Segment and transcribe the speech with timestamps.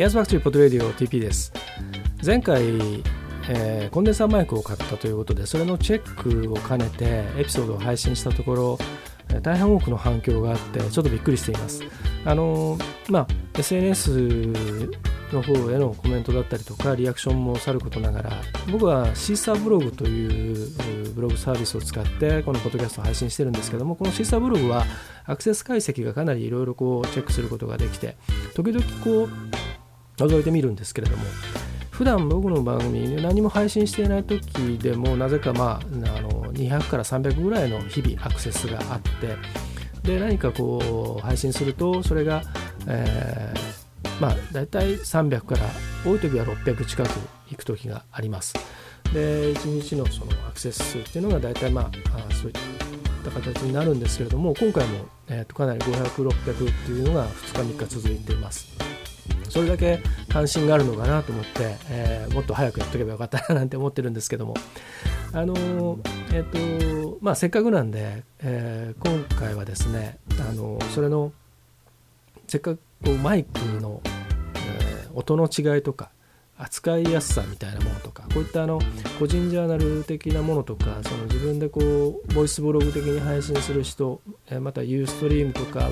[0.00, 1.52] A's Factory Pod Radio TP です。
[2.24, 2.62] 前回、
[3.50, 8.78] えー、コンデンサーマイクを買ったということでそれのチェックを兼ねてエピソードを配信したところ
[9.42, 11.82] 大変多くの反響があってちょっとびっくりしています。
[12.24, 12.78] あの
[13.10, 13.26] まあ
[13.58, 14.54] SNS
[15.34, 18.30] の方へのコメントだったりとかリアクションもさることながら
[18.72, 24.86] 僕は Seesaa ブログというブログサービスを使ってこのポッドキャストを配信してるんですけどもこの Seesaa ブログは
[25.26, 28.16] アクセス解析がかなりいろいろこうチェックすることができて
[28.54, 29.59] 時々こう
[30.26, 31.24] 覗いてみるんですけれども
[31.90, 39.36] 普段僕の番組何も配信していない時でもなぜかまああの200から300ぐらいの日々アクセスがあって
[40.02, 42.42] で何かこう配信するとそれが、
[42.86, 45.66] えー、まあ大体300から
[46.04, 47.08] 多い時は600近く
[47.50, 48.54] 行く時があります。
[49.12, 52.54] で1日のそのアクセス数っていうのが大体まあそういっ
[53.24, 56.34] た形になるんですけれども今回も、えー、とかなり500600っ
[56.86, 58.89] ていうのが2日3日続いています。
[59.50, 64.54] それだけ関心があるのかなと思って、えー、もっと早くやっとけばよかったななんて思ってるんですけども。
[65.32, 65.54] あの
[66.32, 71.32] えっ、ー、とまあせっかくなんで、えー、今回はですねあのそれの
[72.48, 74.02] せっかくこうマイクの、
[74.56, 76.10] え、音の違いとか
[76.58, 78.80] 扱いやすさみたいなものとかこういったあの
[79.18, 84.20] 個人ジャーナル的なものとかその自分でこうボイスブログ的に配信する人
[84.60, 85.88] またユーストリームとか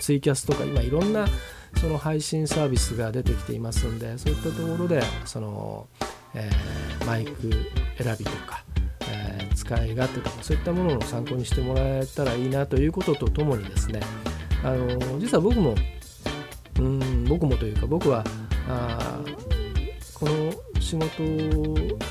[0.00, 1.26] ツイキャスとか今いろんな
[1.80, 5.86] その配信サービスが出てきていますんでそういったところでその、
[6.34, 7.50] えー、マイク
[7.98, 8.64] 選びとか、
[9.10, 14.00] えー、使い勝手とかそういったものの参考にしてもらえたらいいなということとともにですね
[14.64, 15.74] あの実は僕も
[16.78, 18.24] うん僕もというか僕は
[18.68, 19.20] あ
[20.14, 21.22] この仕事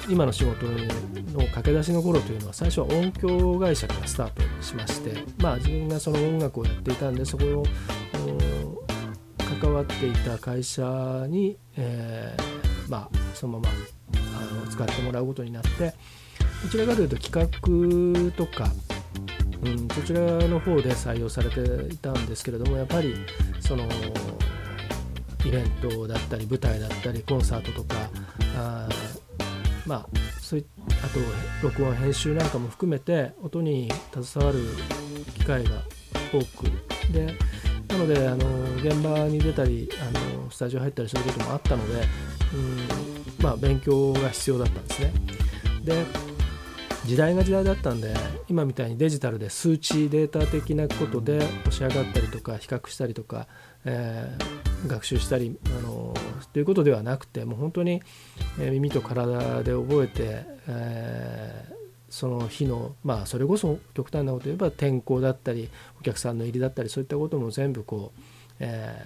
[0.07, 7.65] 今の仕事の駆け出しの頃というのは最初は音響会社からスタートしましてまあ自分がその音楽をやっていたんでそこを
[9.45, 13.75] 関わっていた会社に、えー、まあ、そのまま
[14.37, 15.93] あの使ってもらうことになって
[16.63, 18.71] どちらかというと企画とか、
[19.63, 23.15] うん、そちらの方で採用されていたんですけれどもやっぱり
[23.59, 23.87] その
[25.45, 27.95] イベントだったり舞台だったりコンサートとか
[28.57, 28.89] あ
[29.85, 30.07] まあ
[30.41, 31.19] そういあと
[31.63, 34.59] 録音編集なんかも含めて音に携わる
[35.35, 35.83] 機会が
[36.31, 36.65] 多く
[37.11, 37.35] で
[37.95, 42.03] なのであの現場に出たりあのスタジオ入ったりすることもあったので
[42.53, 42.57] う
[43.41, 45.13] んまあ勉強が必要だったんですね。
[45.85, 46.05] で
[47.05, 48.13] 時代が時代だったんで
[48.49, 53.47] 今みたいにデジタルで数値データ的なことで押し上がったりとか比較したりとか、
[53.85, 56.15] えー、学習したり、あの
[56.51, 58.01] ということではなくてもう本当に、
[58.59, 61.74] え耳と体で覚えて、えー
[62.15, 68.21] その日のまあそれこそ極端なこと言えば天候だったりお客さんの入りだったりそういったことも全部こう、
[68.61, 69.05] え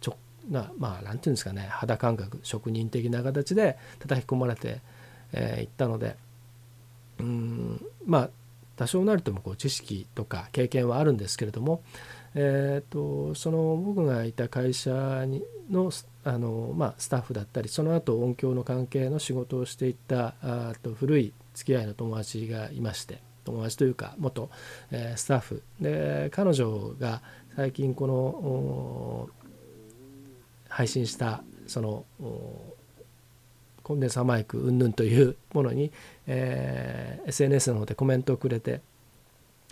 [0.00, 0.16] ー、ちょ
[0.50, 4.72] なまあ何て言うんですかね肌感覚職人的な形で叩き込まれてい、
[5.34, 6.16] えー、ったので
[7.20, 8.30] うんまあ
[8.74, 11.80] 多少なりともこう知識とか経験はあるんですけれども、
[12.34, 15.92] えーと、その僕がいた会社にの
[16.24, 24.50] あの、まあ、スタッフだったりその後音響の関係の仕事をしていたあと古い付き合いの友達がいまして友達というか元、
[24.90, 25.62] えー、スタッフ。
[25.80, 27.22] で彼女が
[27.56, 29.28] 最近この
[30.68, 32.04] 配信したその
[33.82, 35.92] コンデンサーマイクうんぬんというものに、
[36.26, 38.80] えー、SNS の方でコメントをくれて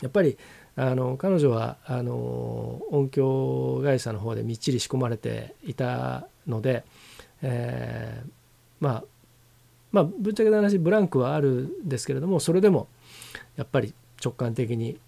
[0.02, 0.36] やっぱり
[0.76, 6.84] あの彼女はあの音響会社の方でみっちり仕込まれていたので、
[7.42, 8.30] えー、
[8.80, 9.04] まあ
[9.92, 12.88] まあぶっちゃけた話ブランクはあるんですけれどもそれでも
[13.56, 14.98] やっぱり直感的に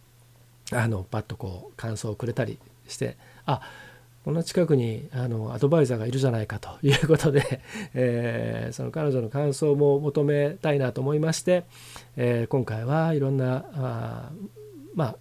[0.73, 3.17] あのパッとこう感想をくれたりして
[3.47, 3.61] あ
[4.25, 7.61] こんな近くにあのアドバイザーがいるじゃないかということで、
[7.93, 11.65] えー、その彼女の感想も求めたいなと思いまして、
[12.17, 14.31] えー、今回はいろんなあ
[14.95, 15.17] まあ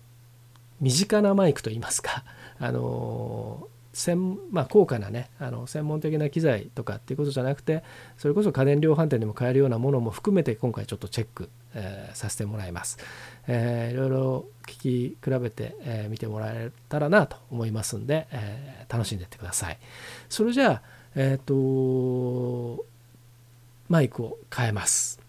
[0.80, 2.24] 身近なマイクといいますか、
[2.59, 7.83] あの専まあ、高価なねあの専門的な機材とかっていうことじゃなくて
[8.17, 12.99] それこそ家電量販店でも買えるようなものも含めて今回ちょっとチェック、えー、させてもらいます、
[13.47, 19.77] えー、いろいろ聞き比べて、えー、見てもらえたらなと思いますんで、えー、楽しんでってください。
[20.29, 20.81] それじゃあ
[21.15, 22.85] えっ、ー、と
[23.89, 25.19] マイクを変えます。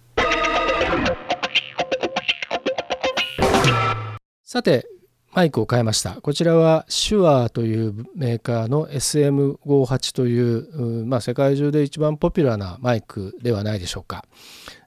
[4.44, 4.86] さて
[5.34, 6.20] マイクを変えました。
[6.20, 14.26] こちらは手話というメーカーの SM58 という、まあ、世界中で一番ポピュラーなマイクではないでしょうか。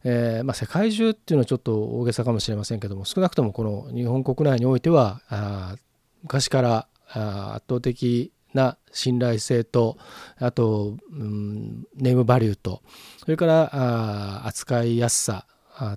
[0.03, 5.77] えー、まあ、世界中っていうのはちょっと大げさかもしれませんけども少なくともこの日本国内においてはあ
[6.21, 9.97] 昔からあ圧倒的な信頼性と
[10.38, 12.83] あと、うん、ネームバリューと
[13.18, 15.47] それからあ扱いやすさ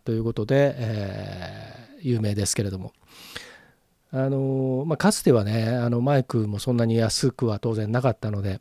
[0.04, 2.94] ということで、えー、有名ですけれども
[4.10, 8.60] あの、まあ、かつてはねあのマイクもそんなに安くは当然なかったので、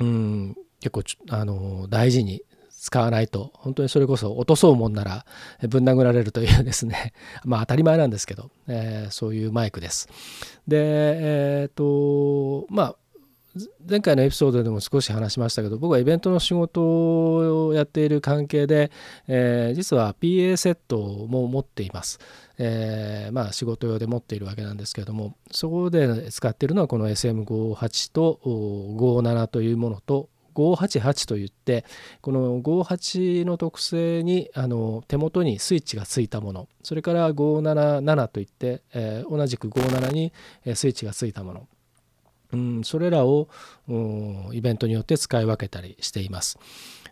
[0.00, 2.42] うん、結構あの大事に
[2.80, 5.26] 使わないと本当にそれこそ落とそうもんなら
[5.68, 7.12] ぶん殴られるというですね
[7.44, 10.08] まあ当たり前なんですけど、えー、そういうマイクです。
[10.66, 12.96] でえっ、ー、とまあ
[13.88, 18.90] 前回のエピソードでも少し話しましたけど僕はイベントの仕事をやっている関係で、
[19.26, 22.18] えー、実は PA セットも持っています。
[22.58, 30.28] えー、まあ仕事用で持っているわけなんですけれどもそこで使っているのはこの SM58 と57というものと
[30.58, 31.84] 588といって
[32.20, 40.32] この58の特性にあの手元にスイッチがついたものそれから577といって、えー、同じく57に
[40.74, 41.68] スイッチがついたもの、
[42.52, 43.48] うん、それらを
[44.52, 46.58] イベントによって使い分けたりしています。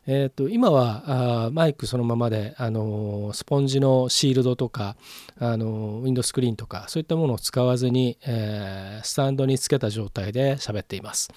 [0.09, 4.97] えーと、今はあマイクそのままで、あのスポンジのシールドとか、
[5.39, 11.31] あのウィンドスクリーンとかそういったものを使わずに、えー、スタンドにつけた状態で喋っています。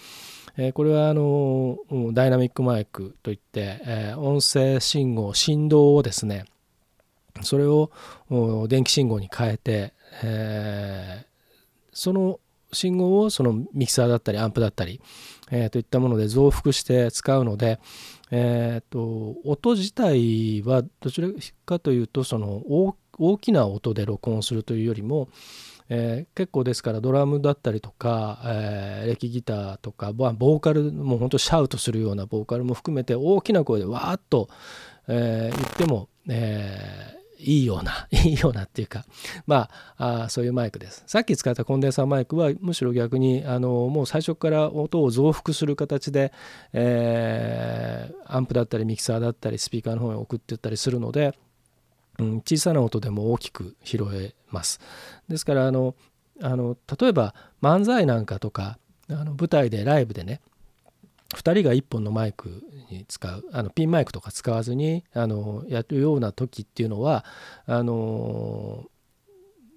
[0.57, 1.77] えこれはあの
[2.11, 6.45] ダイナミックマイクといって、え音声信号振動をですね
[7.41, 7.91] それを
[8.67, 11.25] 電気信号に変えて、え
[11.93, 12.39] その
[12.71, 15.01] 信号をそのミキサーだったりアンプだったり、
[15.51, 17.79] えー、といったもので増幅して使うので、
[18.31, 21.29] えー、と音自体はどちら
[21.65, 22.61] かというとその
[23.17, 25.29] 大きな音で録音するというよりも、
[25.89, 34.49] えー、結構ですからドラムだったりとか、えー、レキギターとかボーカルもうほんとシャウトするようなボーカルも含めて大きな声でわーっと、
[35.07, 39.05] えー、言っても、えいいような いいようなっていうか
[39.47, 46.33] まああそういうマイクですさっき使ったコンデンサーマイクはむしろ逆にあのもう最初から音を増幅する形で、
[46.73, 51.33] えー、アンプだったりミキサーだったりスピーカーの方に送っていったりするので
[52.19, 54.79] うん、小さな音でも大きく拾えます。
[55.27, 55.95] ですからあの
[56.41, 58.77] あの例えば漫才なんかとか
[59.09, 60.41] あの舞台でライブでね
[61.35, 67.23] 2人が1本のマイクに使うあのピンマイクとか使わずにあのやるような時っていうのは
[67.65, 68.85] あの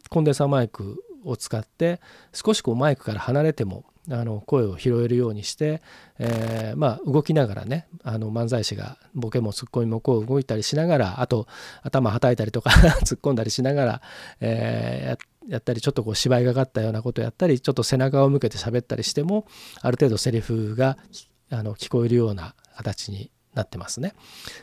[0.09, 2.01] コンデンサーマイクを使って
[2.33, 5.81] 少しこうマイクから離れてもあの声を拾えるようにして、
[6.19, 11.47] えー、まあ、動きながらねあの漫才師がボケもツッコミもこう動いたりしながらあと
[11.83, 12.71] 頭はたいたりとか
[13.05, 14.03] 突っ込んだりしながら、
[14.41, 19.47] えー、やったりちょっとこう芝居がかったようなことやったりちょっと背中を向けて喋ったりしても
[19.83, 20.99] ある程度セリフが
[21.53, 24.15] あの聞こえるような形になってますね。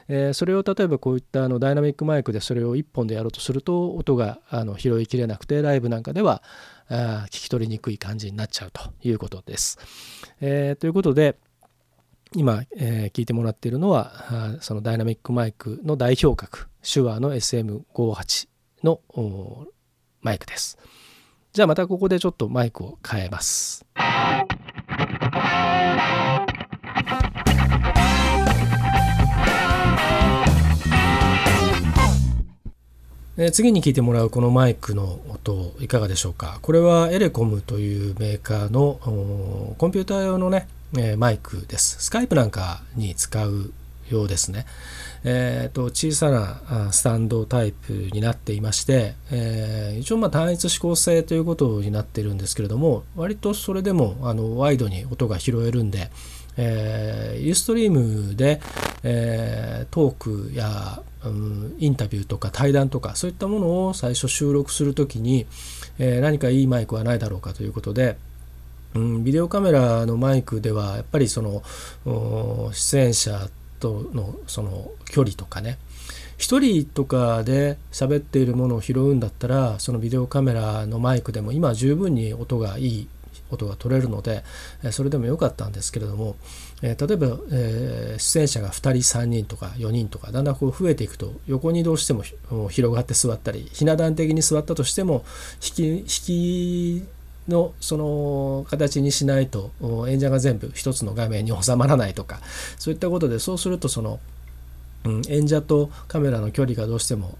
[0.07, 6.41] えー、それを例えばこういったあのダイナミックマイクでそれを1本でやろうとすると音があの拾いきれなくてライブなんかでは
[6.89, 9.77] あ聞き取りにくい感じになっちゃうということです。
[10.41, 11.37] えー、ということで
[12.35, 18.47] 今、えー、聞いてもらっているのはそのダイナミックマイクの代表格手話の SM58
[18.83, 19.01] の
[20.21, 20.77] マイクです。
[21.53, 23.85] じゃあまたここでちょっとマイクを変えます。
[33.41, 36.59] え次に聞いてもらうこのマイクの音いかがでしょうか？
[36.61, 38.99] これはエレコムというメーカーの
[39.77, 42.03] コンピューター用のね、えマイクです。
[42.03, 43.71] スカイプなんかに使う
[44.09, 44.65] ようですね、
[45.23, 56.09] えーと、小さなスタンドタイプになっていまして、えー、一応まあ単一指向性ということになっているんですけれども割とそれでもあのワイドに音が拾えるんで、
[56.61, 58.59] えー、ユーストリームで、
[59.03, 65.47] えー、トークやうん、インタビューとか対談とかそういったものを最初収録するときに、
[65.97, 68.17] えー、何かいいマイクはないだろうかということで、
[68.95, 71.61] うん、ビデオカメラのマイクではやっぱりその
[72.71, 73.49] 出演者
[73.81, 75.77] とのその距離とかね
[76.37, 83.07] 1人とかで喋っているものを拾うんだったらそのビデオカメラのマイクでも今十分に音がいい
[83.51, 84.43] 音が取れるので
[84.91, 86.35] それでもよかったんですけれども
[86.81, 87.37] 例えば
[88.17, 92.23] 出演者が2人3人とか4人とかだんだんこう増えていくと横にどうしても
[92.69, 95.23] 広がって座ったりひな壇的に座ったとしても
[95.55, 97.03] 引き引き
[97.49, 99.71] のその形にしないと
[100.07, 102.39] 演者が全部一つの画面に収まらないとか
[102.77, 104.19] そういったことでそうするとその
[105.05, 107.37] うん演者とカメラの距離がどうしても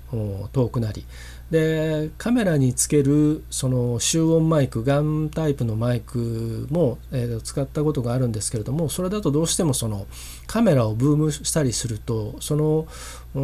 [0.54, 1.06] 遠くなり
[1.52, 10.06] でカメラにつけるその集音マイクガンタイプのマイクも、えー、使ったことがあるんですけれどもそれだとどうしてもその
[10.46, 12.88] カメラをブームしたりするとその
[13.34, 13.40] う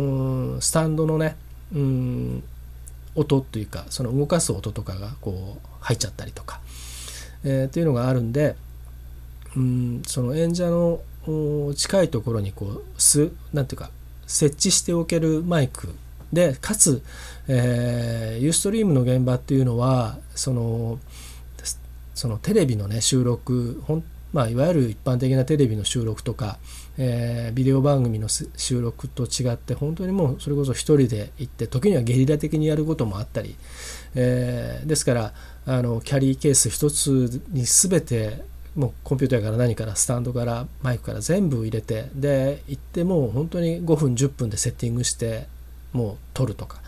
[0.57, 1.35] んスタンドのね
[1.73, 2.43] うん
[3.15, 6.59] 音というかその動かす音とかがこう入っちゃったりとか、
[7.43, 8.55] えー、っていうのがあるんで
[9.55, 10.99] うんその演者の
[11.75, 13.89] 近いところにこうすなんていうか
[14.27, 15.95] 設置しておけるマイク
[16.35, 17.01] でかつ、
[17.47, 20.99] えー、ユーストリームの現場っていうのはその
[22.13, 26.57] そのテレビのね収録ほん、まあ、いわゆる一般的なテレビの収録とか、
[26.97, 33.55] えー、ビデオ番組の収録と違って本当にもうそれこそ一人で行って時にはゲリラ的にやることもあったり、
[34.15, 35.33] えー、ですから
[35.65, 38.43] あのキャリーケース一つに全て
[38.75, 45.47] もうコンピューターから何からスタンドからマイクから全部入れてで行ってもう本当に5分10分でセッティングして
[45.95, 46.81] もう撮るとか、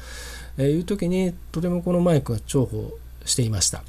[0.57, 2.83] えー、いう時にとてもこのマイクが重宝
[3.25, 3.83] していました。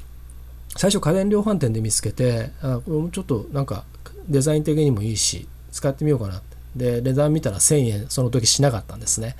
[0.75, 3.83] 最初家電量販店で見つけてあこれもちょっとなんか
[4.27, 6.41] デザイン的にもいいし使ってみようかな。
[6.75, 9.35] で値段見たら1000円その時しなかったんですね。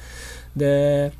[0.56, 1.14] で、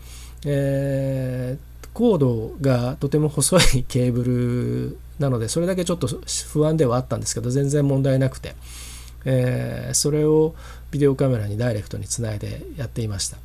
[0.46, 6.08] えー、コードがとても細いケーブルなのでそれだけちょっと
[6.52, 8.56] 不安ではあったんですけど全然問題なくて、
[9.26, 10.56] えー、それを
[10.92, 13.38] ビデオカメラにダイレクトにつないでやっていました。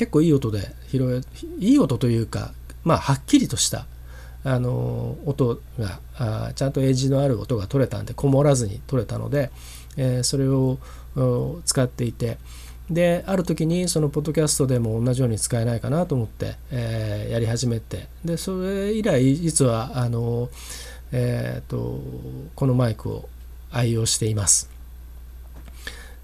[0.00, 2.54] 結構いい音で拾えいい音というか
[2.84, 3.84] まあはっきりとした
[4.44, 9.50] あの音があちゃんとエッジのある音が取れたんでこもらずに取れたので、
[9.98, 10.78] えー、それを
[11.66, 12.38] 使っていて
[12.88, 20.48] である時にそのポッドキャストでも同じように使えないかなと思って、えー、やり始めてでそれ以来実はあの、
[21.12, 22.00] えーと、
[22.54, 23.28] このマイクを
[23.70, 24.79] 愛用しています。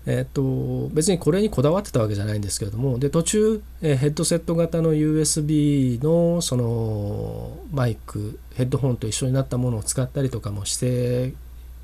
[0.06, 11.34] えっ、と別にこれにこだわってたわけじゃないんですけれどもで途中、えー、ヘッドセット型の USB のそのマイクヘッドホンと一緒になったものを使ったりとかもして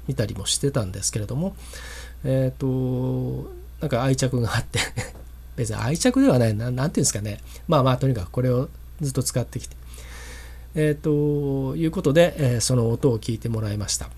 [0.07, 1.57] みたりもしてたんですけれども
[2.25, 3.51] えっ、と
[3.81, 4.79] なんか愛着があって
[5.57, 7.41] 別に愛着ではないな何ていうんですかね。
[7.69, 8.69] まあまあとにかくこれを
[9.01, 9.77] ずっと使ってきて。
[10.75, 14.09] えっ、ということで、えー、その音を聞いてもらいました。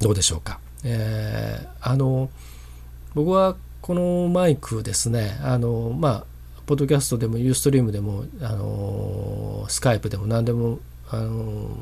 [0.00, 2.28] どうでしょうか、え、あの
[3.14, 6.24] 僕はこのマイクですねあのまあ
[6.66, 10.78] ポッドキャストでもユーストリームでもあのスカイプでも何でも
[11.10, 11.76] あの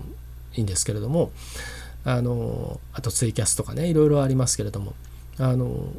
[0.55, 1.31] いいんですけれども
[2.05, 4.95] あのあとツイキャスとかねいろいろありますけれども
[5.39, 5.93] あの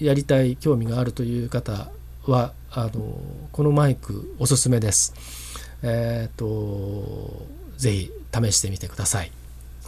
[0.00, 1.90] やりたい興味があるという方
[2.26, 3.20] はあの
[3.52, 5.14] このマイクおすすめです。
[5.82, 9.30] えっ、ー、とぜひ試してみてください。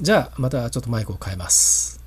[0.01, 2.06] じゃあまたちょっとマイクを変えます。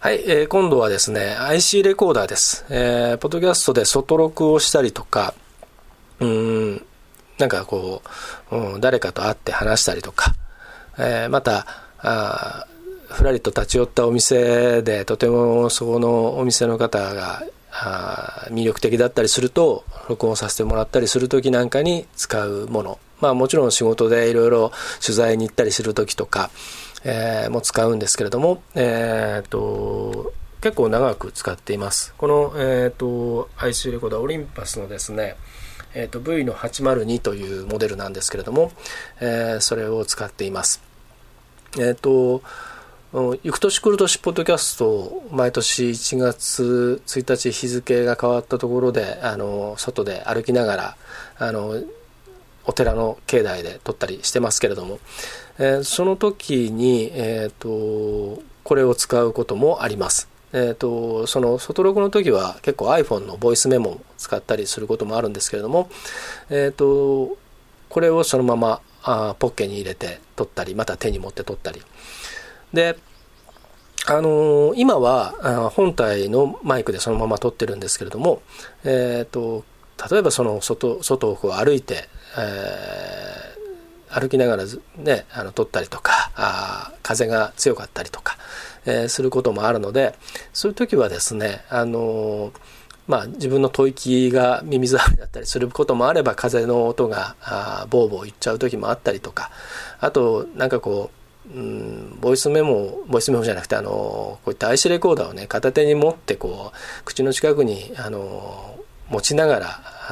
[0.00, 2.64] はい、えー、今度はですね、IC レコーダーです。
[2.70, 5.34] えー、ポッドキャストで外録をしたりとか、
[6.20, 6.82] うん、
[7.36, 8.00] なんかこ
[8.50, 10.32] う、うん、誰かと会って話したりとか、
[10.96, 11.66] えー、また、
[11.98, 12.66] あ
[13.08, 17.42] ふらりと立ち寄ったお店でとてもそこのお店の方が
[17.80, 26.50] あ魅力的だったりすると録音させてもらったりする時なんかに使うものまあもちろん仕事でいろいろ取材に行ったりする時とか、
[27.04, 35.36] えー、も使うんですけれども、えーと、結構長く使っていますこの、えーと、IC レコーダーオリンパスのですね
[35.94, 38.72] えーと、V の802というモデルなんですけれども、
[39.20, 40.82] えー、それを使っています。
[41.76, 42.42] えっ、ー、と、
[43.42, 50.96] ゆく年来る年ポッドキャスト毎年1月1日日付が変わったところであの外で歩きながら
[51.38, 51.82] あの
[52.66, 54.98] お寺の境内で撮ったりしてますけれども、
[55.58, 60.28] えー、その時に、えーとこれを使うこともあります。
[60.52, 65.88] えーと、その外録の時は結構 iPhone のボイスメモを使ったりすることもあるんですけれども、
[66.50, 67.38] えーと、
[67.88, 71.80] これをそのままあポッケに入れて撮ったりまた手に持って撮ったり
[72.72, 72.96] で
[74.06, 78.40] あのー、今は本体のマイクでそのまま撮ってるんですけれども、
[78.84, 79.64] えーと、
[80.10, 82.08] 例えばその外外を歩いて、
[82.38, 84.64] えー、歩きながら
[84.96, 88.38] ねあの撮ったりとかあ風が強かったりとか
[88.88, 90.14] えー、することもあるので
[90.52, 92.52] そういう時はですねあの
[93.06, 99.50] まあ、自分の吐息が耳障りだったりすることもあれば風の音があボーボーいっちゃう時もあったりとか
[99.98, 101.17] あとなんかこう、
[101.54, 108.78] うん、ボイスメモボイスメモじゃなくてあのこういった IC レコーダーをね片手に持ってこう口の近くにあの
[109.08, 109.66] 持ちながら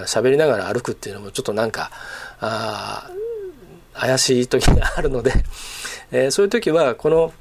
[0.07, 1.91] 喋りながら歩くっていうのもちょっとなんか
[2.41, 3.11] あ
[3.93, 5.33] 怪しい時があるので、
[6.13, 7.33] えー、そういう時はこの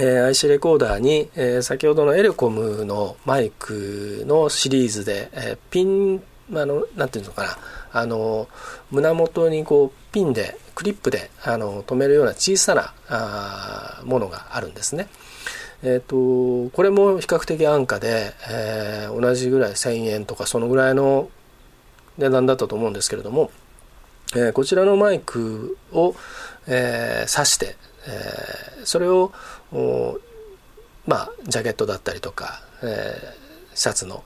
[0.00, 6.22] えー、IC レコーダーに、えー、先ほどのエレコムのマイクのシリーズで、えー、ピン
[6.54, 7.58] あのなんていうのかな
[7.92, 8.48] あの
[8.92, 15.06] 胸元にこうピンでクリップであの止めるような小さなあものがあるんですね、
[15.84, 21.30] えーと、これも比較的安価で、えー、同じぐらい1000円とかそのぐらいの
[22.16, 23.52] 値段だったと思うんですけれども、
[24.34, 26.16] えー、こちらのマイクを、
[26.66, 27.76] えー、挿して、
[28.08, 29.30] えー、それを
[31.06, 34.24] まあジャケットだったりとか、えー、シャツの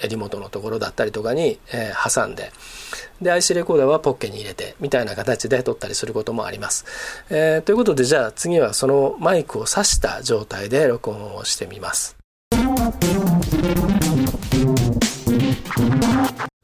[0.00, 2.50] 襟元のところだったりとかに、えー、挟んで
[3.20, 6.84] で IC レコーダーはポッケに入れてみたいな形で撮ったりすることもあります、
[7.30, 12.16] えー、ということでじゃあ次はそのマイクを挿した状態で録音をしてみます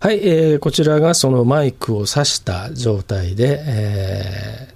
[0.00, 4.74] はい、えー、こちらがそのマイクを挿した状態で、えー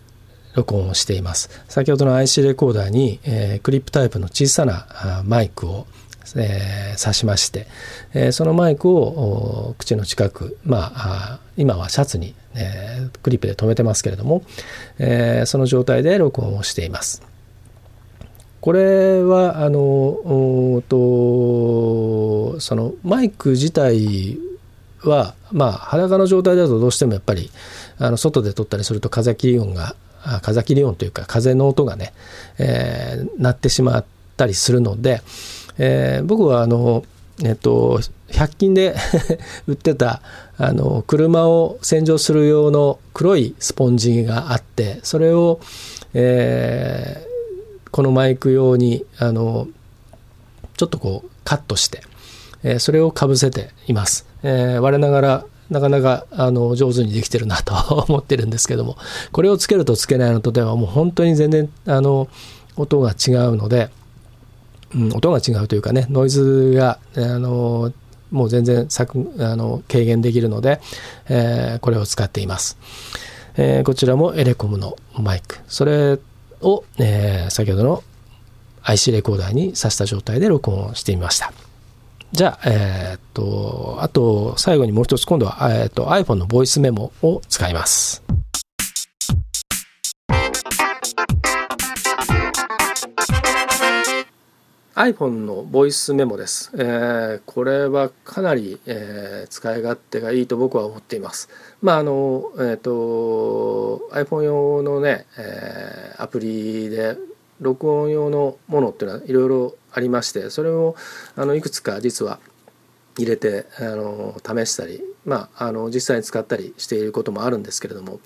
[0.58, 1.50] 録音をしています。
[1.68, 5.86] 先ほどの IC レコーダーに、えー、クリップタイプの小さなマイクを、
[6.37, 7.66] えー、挿しまして、
[8.14, 14.42] えー、そのマイクを口の近く、まあ、今はシャツに、えー、クリップで留めてますけれども、
[14.99, 17.23] えー、その状態で録音をしています。
[18.61, 24.37] これはあのとそのマイク自体
[25.02, 27.50] は、まあ、裸の状態だとどうしてもやっぱり
[27.99, 29.94] あの外で撮ったりすると風切り音が
[30.42, 32.12] 風切り音というか風の音がね、
[32.58, 34.04] えー、鳴ってしまっ
[34.37, 35.23] たりするので、
[35.78, 37.04] えー、僕はあの、
[37.44, 38.94] えっと、100均で
[39.66, 40.20] 売ってた
[40.56, 45.61] あの車を洗浄する用の黒いスポンジがあってそれを、
[46.14, 49.68] えー、このマイク用にあの
[50.76, 52.02] ちょっとこうカットして、
[52.62, 57.75] えー、それをかぶせています、えー、我ながらなかなかあの上手にできてるなと
[58.08, 58.97] 思ってるんですけども
[59.32, 62.28] これをつけるとつけないのとではもう本当に全然あの
[62.76, 63.90] 音が違うので、
[64.95, 67.92] うん、音が違うというかねノイズがあの
[68.30, 70.80] もう全然削あの軽減できるので、
[71.28, 72.78] えー、これを使っています、
[73.57, 75.59] えー、こちらもエレコムのマイク。
[75.66, 76.18] それ
[76.61, 78.04] を、えー、先ほどの
[78.83, 81.52] IC レコーダーに挿した状態で録音をしてみました。
[82.32, 88.23] じゃあ、え、っと、あと、最後にもう一つ、今度は、え、っと、iPhone のボイスメモを使います。
[94.99, 96.73] iPhone のボイスメモです。
[96.75, 101.49] えー、これはかなり、えー、使い勝手がいいと僕は思っています。
[101.80, 107.17] まああのえっ、ー、と iPhone 用のね、えー、アプリで
[107.61, 110.97] 録音用のものっていうのはいろいろありましてそれを
[111.37, 112.41] あのいくつか実は
[113.19, 118.19] 入れてあの試したり、まあ、あの実際に使ったりしていることもあるんですけれども、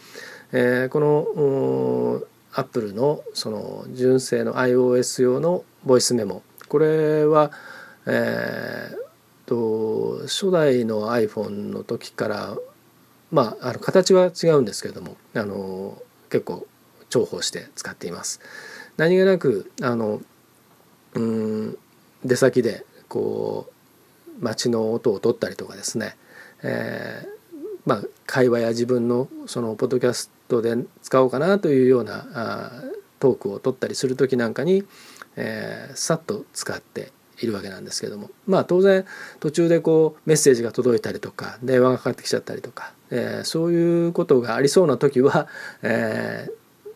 [0.53, 2.23] えー、この
[2.55, 7.51] アップルのその純正の iOS 用のボイスメモこれは、
[8.07, 12.57] えー、と初代の iPhone の時から
[13.31, 16.67] まああの形は違うんですけれどもあの結構
[17.11, 18.41] 重宝して使っています。
[18.97, 20.23] 何気なくあの
[21.13, 21.77] うん
[22.25, 23.71] 出先でこ
[24.41, 26.17] う街の音を取ったりとかですね、
[26.63, 32.71] えー、まあ、会話や自分のそのポッドキャストで使おうかなというようなあ
[33.21, 34.85] トークを取ったりする時なんかに、
[35.37, 38.31] えー、さっと使っているわけなんですけども。
[38.47, 39.05] まあ当然
[39.41, 45.49] 途中でこうメッセージが届いたりとか電話がかかってきちゃったりとか、えー、そういうことがありそうな時は、
[45.83, 46.91] えー、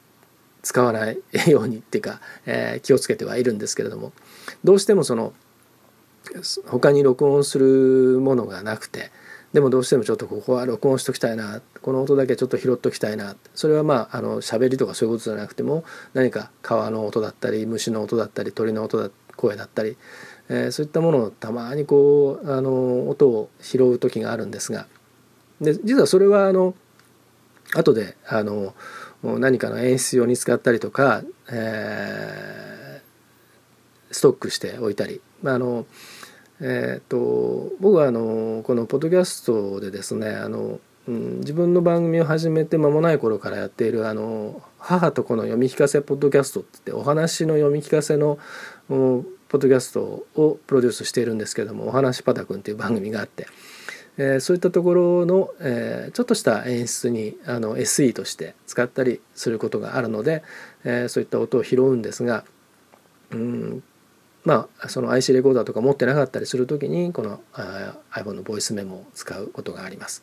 [0.63, 1.19] 使わない
[1.49, 4.13] ようにっていうか、えー、気をつけてはいるんですけれども。
[4.65, 5.33] どうしてもその
[6.67, 9.11] 他に録音するものがなくて
[9.53, 19.97] でもどうしてもちょっとここは録音しときたいなこの音だけちょっと拾っときたいなそれはまああの喋りとかそういうことじゃなくても何か川の音だったり虫の音だったり鳥の音だ声だったり、
[20.49, 24.87] えー、そういったものをたまにこうあの音を拾う時があるんですが
[25.61, 26.75] で実はそれはあの
[27.75, 28.75] 後であの
[29.23, 35.87] 何かの演出用に使ったりとか、えー、ストックしておいたり、まああの
[36.61, 48.39] えーと、僕はあのこのポッドキャストでですねあの、うん、自分の番組を始めて間もない頃からやっているあの母と子の読み聞かせポッドキャストってお話の読み聞かせの
[48.89, 49.25] ポッ
[49.59, 53.47] ドキャストをプロデュースしているんですけども「お話パタくん」っていう番組があって。
[54.19, 60.43] えー、そういったところの、えー、ちょっとした演出にあの SE として使ったりすることがあるので、
[60.85, 62.45] えー、そういった音を拾うんですが、
[63.31, 63.83] うん、
[64.47, 67.41] まあその IC レコーダーとか持ってなかったりする時にこの
[68.13, 70.23] iPhone のボイスメモを使うことがあります。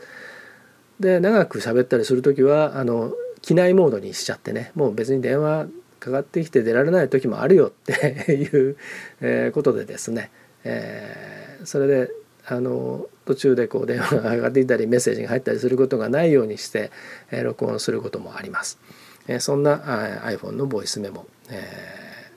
[1.00, 5.68] で長く喋ったりする時はあの機内モードにしちゃってねもう別に電話
[6.00, 10.32] かかってきて出られない時もあるよって いうことでですね、
[10.64, 12.12] えー、それで
[12.46, 16.92] あの途中でこう電話が上がっていたりメッセージが入ったりすることがないようにして、
[17.32, 18.80] えー、録音することもあります。
[19.28, 22.32] えー、そんな iPhone のボイスメモ、え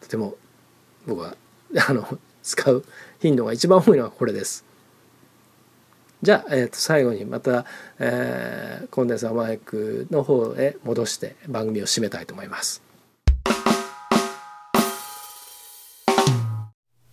[0.00, 0.36] ー、とても
[1.06, 1.36] 僕は
[1.88, 2.84] あの使う
[3.20, 4.64] 頻度が一番多いのはこれです。
[6.20, 7.64] じゃあ、えー、と最後にまた、
[8.00, 12.82] えー、コンデンサーマイクの方へ戻して番組を締めたいと思います。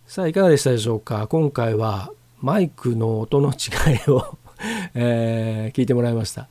[0.06, 1.26] さあいかがでしたでしょうか？
[1.28, 4.38] 今回はマイクの音の違いを
[4.94, 6.48] えー、聞いてもらいました。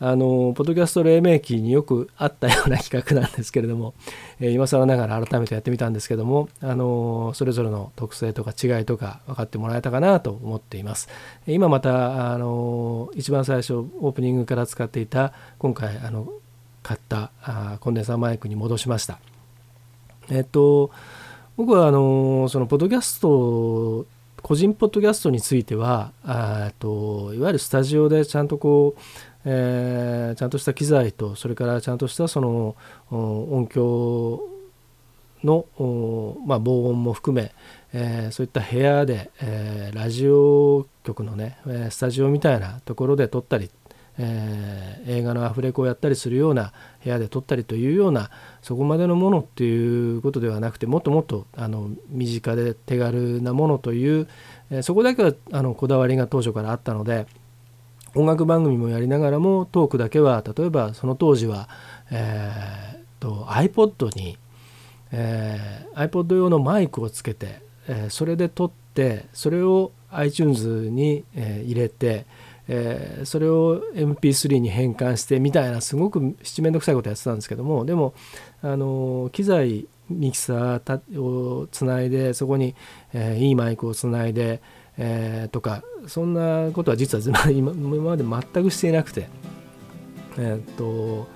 [0.00, 3.94] あのポッドキャスト黎明期によくあったような企画なんですけれども、
[4.38, 11.08] えー、今更ながら改めてやってみたんですけども、あのそれぞれの特性とか違いとか分かってもらえたかなと思っています
[11.48, 16.28] 今また、あの一番最初オープニングから使っていた今回あの
[16.84, 19.18] 買ったあコンデンサーマイクに戻しました
[20.30, 20.90] えっと
[21.56, 24.06] 僕はあのそのポッドキャスト
[24.42, 29.00] 個人ポッドキャストについてはあといわゆるスタジオでちゃんとこう、
[29.44, 32.76] えー、ちゃんとした機材とそれからちゃんとしたその
[33.10, 34.48] 音響
[35.44, 35.66] の、
[36.46, 37.52] まあ、防音も含め、
[37.92, 41.58] えー、そういった部屋で、えー、ラジオ局のね
[41.90, 43.70] スタジオみたいなところで撮ったり
[44.18, 48.30] えー、映画のアフレコをやったりするような部屋で撮ったりというような
[48.62, 54.28] そこまでのものっていうことではなくてもっともっとあの身近で手軽なものという、
[54.70, 57.26] えー、そこだけはあのこだわりが当初からあったので
[58.14, 61.68] 音楽番組もやりながらもトークだけは例えばその当時は、
[62.10, 64.38] えー、と iPod に、
[65.12, 72.26] えー、iPod 用のマイクをつけて、えー、それで撮ってそれを iTunes に、えー、入れて
[72.68, 78.14] えー、それを MP3 に変換してみたいなすごく七面倒くさいことやってたんですけどもでも
[78.62, 82.74] あの機材ミキサーをつないでそこに、
[83.12, 84.62] えー、いいマイクをつないで、
[84.98, 89.28] えー、とかそんなことは実は 今まで全くしていなくて
[90.38, 91.26] えっと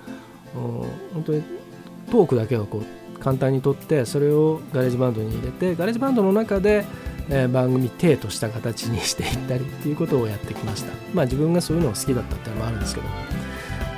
[0.54, 1.42] 本当に
[2.10, 6.84] トークだけをこう簡単に撮ってそれを GarageBand に入れて GarageBand の中で
[7.30, 10.92] え、番組体とした形にしていったりっていうことをやってきました。
[11.14, 13.06] まあ自分がそういうのが好きだったっていうのもあるんですけど。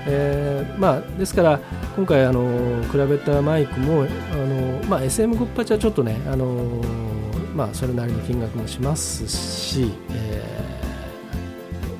[0.06, 1.60] えー、まあですから
[1.96, 4.06] 今回あの比べたマイクもあ
[4.36, 6.82] の、まあ、SM58 はちょっとねあの
[7.54, 10.42] まあそれなりの金額もしますし、え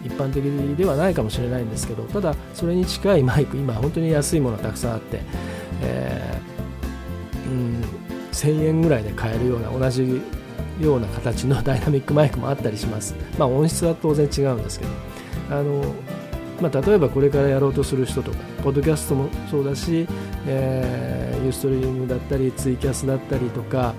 [0.02, 0.42] ー、一般的
[0.76, 5.20] ではないかもしれないんですけどただそれに近いマイク今本当に安いものたくさんあって、
[5.82, 7.84] えー、うん、
[8.32, 10.20] 1000円ぐらいで買えるような同じ
[10.80, 13.14] ような形のダイナミックマイクもあったりします。
[13.38, 14.90] まあ、音質は当然違うんですけど
[15.50, 15.84] あの、
[16.60, 20.06] まあ、例えばこれからやろうとする人とかポッドキャストもそうだし、
[20.46, 23.94] えー、ユーストリームだったりツイキャスだったりとか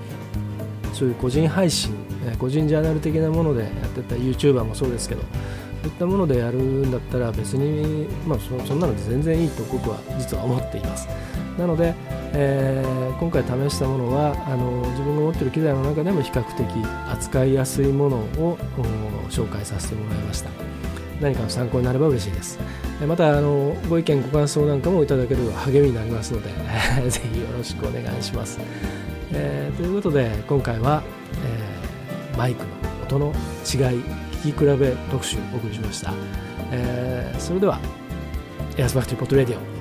[0.93, 1.93] そういう個人配信
[2.39, 5.21] 個人ジャーナル的なものでやってた YouTuber もそうですけど
[5.85, 11.07] そういったものでやるんだったら別に、まあ、そんなので全然いいと僕は実は思っています。
[11.59, 11.93] なので、
[12.37, 16.67] えー、今回試したものはあの自分が持っている機材の中でも比較的
[17.09, 18.57] 扱いやすいものを
[19.29, 20.49] 紹介させてもらいました。
[21.21, 22.59] 何かの参考になれば嬉しいです。
[23.07, 26.49] またあのご意見ご感想なんかもいただける励みになりますので
[27.09, 28.57] ぜひよろしくお願いします、
[29.33, 31.03] えー、ということで今回は、
[32.31, 32.69] えー、マイクの
[33.03, 33.33] 音の
[33.65, 34.01] 違い
[34.43, 36.13] 聞き比べ特集をお送りしました、
[36.71, 37.79] えー、それでは
[38.77, 39.74] A's Factory Pod Radio。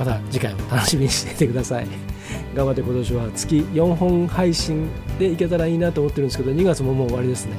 [0.00, 1.86] また次回も楽しみにしていてください。
[2.56, 7.52] 頑張って今年は月4本配信でいけたらいいなと思ってるんですけど2月ももう終わりですね。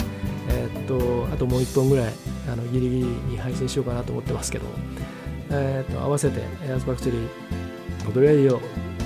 [0.50, 2.14] えー、っとあともう1本ぐらい
[2.52, 4.66] あのギリギリに配信しようかなと思ってますけど、
[5.52, 8.60] えー、っと合わせて A's Factory Pod Radio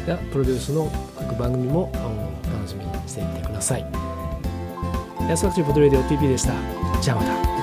[0.07, 3.85] やプロデュースの各番組も楽しみにしていてください。
[5.27, 6.53] エアスバクテリーポトレディオ TP でした。
[7.01, 7.54] じゃあまた。